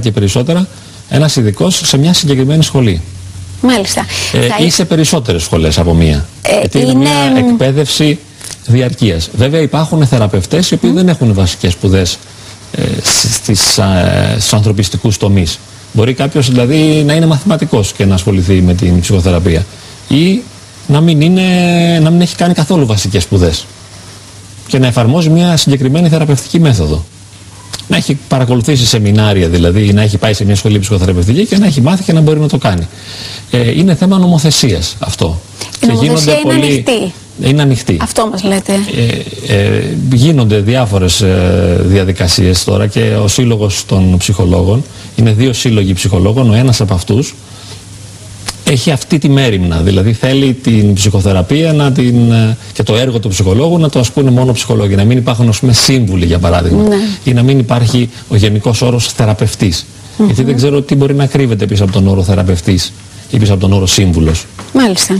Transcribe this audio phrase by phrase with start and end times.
[0.00, 0.66] και περισσότερα
[1.08, 3.00] ένας ειδικός σε μια συγκεκριμένη σχολή.
[3.62, 4.06] Μάλιστα.
[4.60, 6.26] Ε, ή σε περισσότερες σχολές από μία.
[6.42, 8.18] Ε, Γιατί είναι, μια εκπαίδευση
[8.66, 9.30] διαρκείας.
[9.36, 12.18] Βέβαια υπάρχουν θεραπευτές οι οποίοι δεν έχουν βασικές σπουδές
[12.72, 15.58] ε, στις, ε, στους ανθρωπιστικούς τομείς.
[15.92, 19.66] Μπορεί κάποιος δηλαδή να είναι μαθηματικός και να ασχοληθεί με την ψυχοθεραπεία.
[20.08, 20.42] Ή
[20.86, 21.42] να μην, είναι,
[22.02, 23.66] να μην έχει κάνει καθόλου βασικές σπουδές.
[24.66, 27.04] Και να εφαρμόζει μια συγκεκριμένη θεραπευτική μέθοδο
[27.88, 31.66] να έχει παρακολουθήσει σεμινάρια δηλαδή, ή να έχει πάει σε μια σχολή ψυχοθεραπευτική και να
[31.66, 32.88] έχει μάθει και να μπορεί να το κάνει.
[33.50, 35.40] Ε, είναι θέμα νομοθεσίας αυτό.
[35.62, 36.54] Η και νομοθεσία είναι πολύ...
[36.54, 37.12] ανοιχτή.
[37.42, 37.96] Είναι ανοιχτή.
[38.00, 38.72] Αυτό μας λέτε.
[39.48, 44.84] Ε, ε, γίνονται διάφορες ε, διαδικασίες τώρα και ο Σύλλογος των Ψυχολόγων,
[45.16, 47.34] είναι δύο σύλλογοι ψυχολόγων, ο ένας από αυτούς
[48.70, 49.76] έχει αυτή τη μέρημνα.
[49.76, 54.28] Δηλαδή θέλει την ψυχοθεραπεία να την, ε, και το έργο του ψυχολόγου να το ασκούν
[54.28, 54.94] μόνο ψυχολόγοι.
[54.94, 56.82] Να μην υπάρχουν ας πούμε, σύμβουλοι για παράδειγμα.
[56.82, 56.96] Ναι.
[57.24, 59.86] Ή να μην υπάρχει ο γενικός όρος θεραπευτής.
[60.24, 62.92] Γιατί δεν ξέρω τι μπορεί να κρύβεται πίσω από τον όρο θεραπευτής
[63.30, 64.46] ή πίσω από τον όρο σύμβουλος.
[64.72, 65.14] Μάλιστα.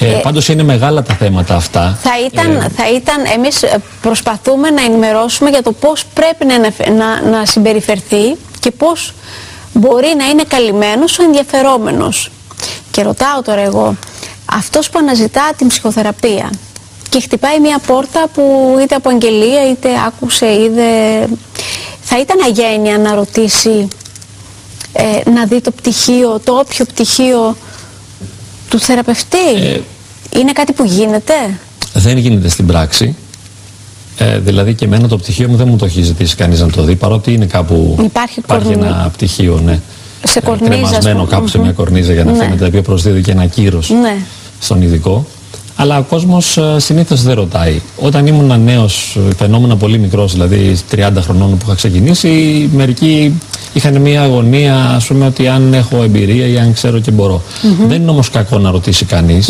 [0.00, 1.98] Ε, ε, πάντως είναι μεγάλα τα θέματα αυτά.
[2.02, 3.64] Θα ήταν, ε, θα ήταν, εμείς
[4.00, 6.58] προσπαθούμε να ενημερώσουμε για το πώς πρέπει να,
[6.94, 9.12] να, να συμπεριφερθεί και πώς
[9.72, 12.30] μπορεί να είναι καλυμμένος ο ενδιαφερόμενος.
[12.94, 13.96] Και ρωτάω τώρα εγώ,
[14.44, 16.50] αυτός που αναζητά την ψυχοθεραπεία
[17.08, 20.82] και χτυπάει μια πόρτα που είτε από αγγελία είτε άκουσε, είδε...
[22.00, 23.88] Θα ήταν αγένεια να ρωτήσει,
[24.92, 27.56] ε, να δει το πτυχίο, το όποιο πτυχίο
[28.68, 29.80] του θεραπευτή; Ε,
[30.38, 31.34] είναι κάτι που γίνεται;
[31.92, 33.16] Δεν γίνεται στην πράξη.
[34.18, 36.82] Ε, δηλαδή και εμένα το πτυχίο μου δεν μου το έχει ζητήσει κανείς να το
[36.82, 39.80] δει, παρότι είναι κάπου υπάρχει, υπάρχει ένα πτυχίο, ναι
[40.24, 42.38] σε κορνίζα, κρεμασμένο κάπου σε μια κορνίζα για να ναι.
[42.38, 44.16] φαίνεται, οποίο προσδίδει και ένα κύρος ναι.
[44.58, 45.26] στον ειδικό.
[45.76, 47.80] Αλλά ο κόσμος ε, συνήθως δεν ρωτάει.
[47.96, 52.28] Όταν ήμουν νέος, φαινόμουν πολύ μικρός, δηλαδή 30 χρονών που είχα ξεκινήσει,
[52.74, 53.40] μερικοί
[53.72, 57.42] είχαν μια αγωνία, ας πούμε, ότι αν έχω εμπειρία ή αν ξέρω και μπορώ.
[57.88, 59.48] Δεν είναι όμως κακό να ρωτήσει κανείς.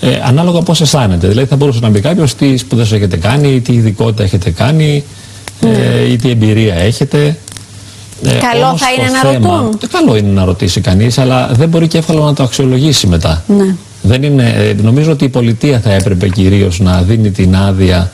[0.00, 1.28] Ε, ανάλογα πώς αισθάνεται.
[1.28, 5.04] Δηλαδή, θα μπορούσε να μπει κάποιος τι σπουδές έχετε κάνει, τι ειδικότητα έχετε κάνει,
[5.60, 7.36] ε, ή τι εμπειρία έχετε.
[8.22, 9.78] Ε, καλό θα είναι να θέμα, ρωτούν.
[9.82, 13.42] Ε, καλό είναι να ρωτήσει κανείς, αλλά δεν μπορεί και εύκολα να το αξιολογήσει μετά.
[13.46, 13.74] Ναι.
[14.02, 18.12] Δεν είναι, ε, νομίζω ότι η πολιτεία θα έπρεπε κυρίως να δίνει την άδεια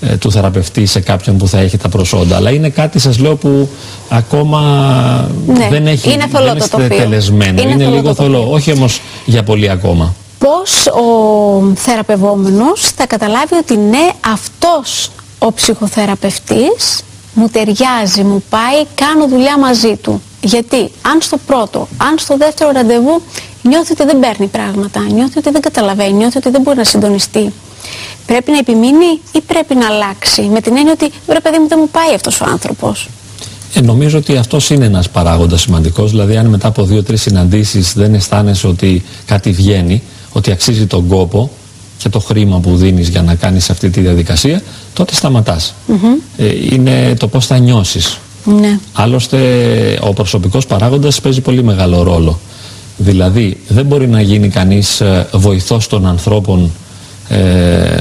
[0.00, 2.36] ε, του θεραπευτή σε κάποιον που θα έχει τα προσόντα.
[2.36, 3.68] Αλλά είναι κάτι, σας λέω, που
[4.08, 4.60] ακόμα
[5.46, 5.68] ναι.
[5.70, 7.62] δεν έχει είναι θολό δεν το τελεσμένο.
[7.62, 10.14] Είναι, είναι λίγο θολό, όχι όμως για πολύ ακόμα.
[10.38, 17.02] Πώς ο θεραπευόμενος θα καταλάβει ότι ναι, αυτός ο ψυχοθεραπευτής
[17.36, 20.22] μου ταιριάζει, μου πάει, κάνω δουλειά μαζί του.
[20.40, 23.22] Γιατί αν στο πρώτο, αν στο δεύτερο ραντεβού
[23.62, 27.52] νιώθει ότι δεν παίρνει πράγματα, νιώθει ότι δεν καταλαβαίνει, νιώθει ότι δεν μπορεί να συντονιστεί,
[28.26, 30.42] πρέπει να επιμείνει ή πρέπει να αλλάξει.
[30.42, 33.08] Με την έννοια ότι βρε παιδί μου δεν μου πάει αυτός ο άνθρωπος.
[33.74, 36.10] Ε, νομίζω ότι αυτός είναι ένας παράγοντας σημαντικός.
[36.10, 40.02] Δηλαδή, αν μετά από δύο-τρεις συναντήσεις δεν αισθάνεσαι ότι κάτι βγαίνει,
[40.32, 41.50] ότι αξίζει τον κόπο,
[41.98, 44.62] και το χρήμα που δίνεις για να κάνεις αυτή τη διαδικασία,
[44.92, 45.74] τότε σταματάς.
[46.36, 48.18] ε, είναι το πώς θα νιώσεις.
[48.44, 48.78] Ναι.
[48.92, 49.38] Άλλωστε,
[50.02, 52.38] ο προσωπικός παράγοντας παίζει πολύ μεγάλο ρόλο.
[52.96, 56.70] Δηλαδή, δεν μπορεί να γίνει κανείς ε, βοηθός των ανθρώπων,
[57.28, 58.00] ε,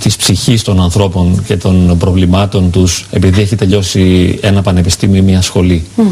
[0.00, 5.42] της ψυχής των ανθρώπων και των προβλημάτων τους, επειδή έχει τελειώσει ένα πανεπιστήμιο ή μια
[5.42, 5.86] σχολή.
[5.96, 6.02] Mm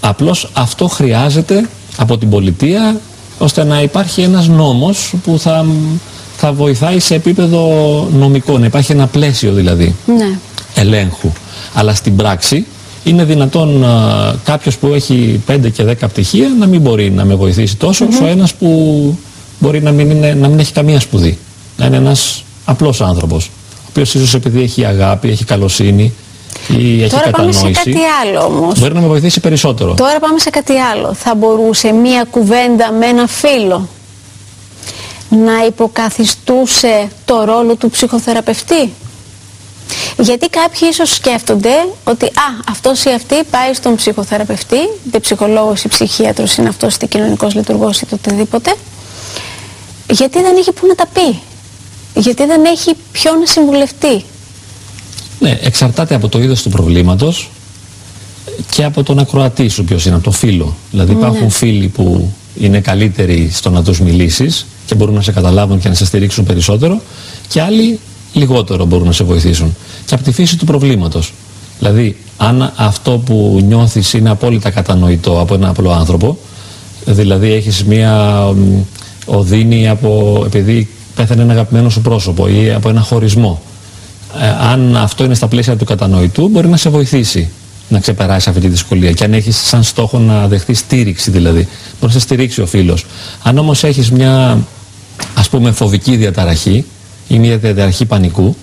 [0.00, 3.00] Απλώς αυτό χρειάζεται από την πολιτεία,
[3.38, 5.66] ώστε να υπάρχει ένας νόμος που θα
[6.40, 7.60] θα βοηθάει σε επίπεδο
[8.12, 10.38] νομικό, να υπάρχει ένα πλαίσιο δηλαδή ναι.
[10.74, 11.32] ελέγχου.
[11.74, 12.66] Αλλά στην πράξη
[13.04, 17.34] είναι δυνατόν α, κάποιος που έχει 5 και 10 πτυχία να μην μπορεί να με
[17.34, 19.18] βοηθήσει τόσο όσο ένας που
[19.58, 21.38] μπορεί να μην, είναι, να μην έχει καμία σπουδή.
[21.76, 26.12] Να είναι ένας απλός άνθρωπος, ο οποίος ίσως επειδή έχει αγάπη, έχει καλοσύνη,
[26.78, 28.80] ή έχει Τώρα κατανόηση, πάμε σε κάτι άλλο όμως.
[28.80, 29.94] Μπορεί να με βοηθήσει περισσότερο.
[29.94, 31.14] Τώρα πάμε σε κάτι άλλο.
[31.14, 33.88] Θα μπορούσε μία κουβέντα με ένα φίλο
[35.28, 38.92] να υποκαθιστούσε το ρόλο του ψυχοθεραπευτή;
[40.18, 41.74] Γιατί κάποιοι ίσως σκέφτονται
[42.04, 42.30] ότι α,
[42.68, 48.00] αυτός ή αυτή πάει στον ψυχοθεραπευτή, είτε ψυχολόγος ή ψυχίατρος είναι αυτός είτε κοινωνικός λειτουργός
[48.00, 48.74] είτε οτιδήποτε,
[50.10, 51.38] γιατί δεν έχει που να τα πει;
[52.20, 54.24] Γιατί δεν έχει ποιο να συμβουλευτεί;
[55.38, 57.50] Ναι, εξαρτάται από το είδος του προβλήματος
[58.70, 60.76] και από τον ακροατή σου ποιος είναι, από το φίλο.
[60.90, 61.18] Δηλαδή ναι.
[61.18, 65.88] υπάρχουν φίλοι που είναι καλύτεροι στο να τους μιλήσεις και μπορούν να σε καταλάβουν και
[65.88, 67.00] να σε στηρίξουν περισσότερο
[67.48, 68.00] και άλλοι
[68.32, 69.76] λιγότερο μπορούν να σε βοηθήσουν.
[70.06, 71.32] Και από τη φύση του προβλήματος.
[71.78, 76.38] Δηλαδή, αν αυτό που νιώθεις είναι απόλυτα κατανοητό από ένα απλό άνθρωπο,
[77.04, 78.44] δηλαδή έχεις μία
[79.26, 83.62] οδύνη από, επειδή πέθανε ένα αγαπημένο σου πρόσωπο ή από ένα χωρισμό,
[84.40, 87.50] ε, αν αυτό είναι στα πλαίσια του κατανοητού, μπορεί να σε βοηθήσει.
[87.90, 89.12] να ξεπεράσει αυτή τη δυσκολία.
[89.12, 91.68] Και αν έχεις σαν στόχο να δεχθεί στήριξη δηλαδή,
[92.00, 93.06] μπορεί να σε στηρίξει ο φίλος.
[93.42, 94.58] Αν όμως έχεις μια
[95.48, 96.84] ας πούμε φοβική διαταραχή
[97.28, 98.56] ή μια διαταραχή πανικού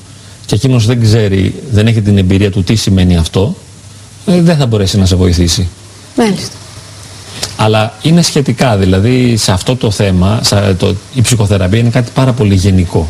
[0.46, 3.56] και εκείνος δεν ξέρει, δεν έχει την εμπειρία του τι σημαίνει αυτό,
[4.26, 5.68] ε, δεν θα μπορέσει να σε βοηθήσει.
[6.18, 6.56] Μάλιστα.
[7.58, 10.42] Αλλά είναι σχετικά, δηλαδή σε αυτό το θέμα,
[10.78, 13.10] το, η ψυχοθεραπεία είναι κάτι πάρα πολύ γενικό.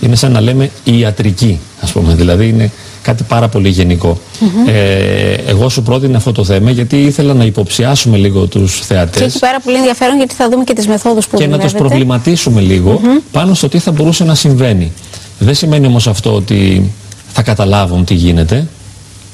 [0.00, 2.70] Είναι σαν να λέμε ιατρική, ας πούμε, δηλαδή είναι
[3.06, 4.18] κάτι πάρα πολύ γενικό.
[4.66, 9.20] ε, εγώ σου πρότεινα αυτό το θέμα γιατί ήθελα να υποψιάσουμε λίγο τους θεατές.
[9.20, 11.72] Και έχει πάρα πολύ ενδιαφέρον γιατί θα δούμε και τις μεθόδους που Και να τους
[11.72, 13.00] προβληματίσουμε λίγο
[13.32, 14.92] πάνω στο τι θα μπορούσε να συμβαίνει.
[15.38, 16.92] Δεν σημαίνει όμως αυτό ότι
[17.32, 18.66] θα καταλάβουν τι γίνεται.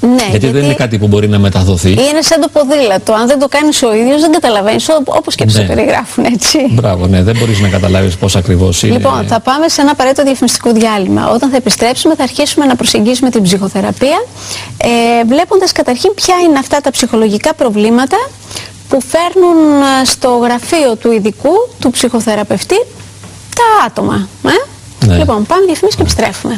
[0.02, 1.90] Ναι, γιατί, δεν είναι κάτι που μπορεί να μεταδοθεί.
[1.90, 3.12] Είναι σαν το ποδήλατο.
[3.12, 4.88] Αν δεν το κάνεις ο ίδιος, δεν καταλαβαίνεις.
[5.04, 5.66] Όπως και του ναι.
[5.66, 6.58] περιγράφουν, έτσι.
[6.70, 8.96] Μπράβο, ναι, δεν μπορείς να καταλάβεις πώς ακριβώς είναι.
[8.96, 11.30] Λοιπόν, θα πάμε σε ένα απαραίτητο διαφημιστικό διάλειμμα.
[11.30, 14.24] Όταν θα επιστρέψουμε, θα αρχίσουμε να προσεγγίσουμε την ψυχοθεραπεία,
[14.76, 14.88] ε,
[15.28, 18.16] βλέποντας καταρχήν ποια είναι αυτά τα ψυχολογικά προβλήματα
[18.88, 22.86] που φέρνουν ε, στο γραφείο του ειδικού, του ψυχοθεραπευτή,
[23.54, 24.28] τα άτομα.
[24.46, 24.50] Ε;
[25.06, 25.16] Ναι.
[25.16, 26.54] Λοιπόν, πάμε διαφημίσει και επιστρέφουμε.